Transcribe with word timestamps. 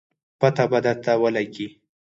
پته 0.39 0.63
به 0.71 0.79
درته 0.85 1.13
ولګي 1.21 1.67